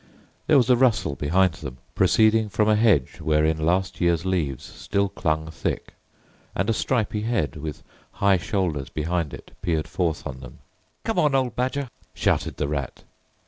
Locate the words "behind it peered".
8.89-9.87